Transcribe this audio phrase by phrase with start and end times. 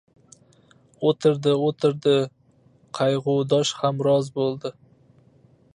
[1.09, 2.15] O‘tirdi-o‘tirdi—
[3.01, 4.73] qayg‘udosh hamroz bo‘ldi: